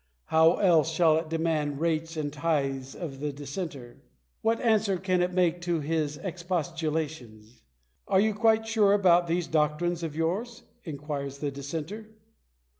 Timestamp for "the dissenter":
3.19-3.97, 11.37-12.07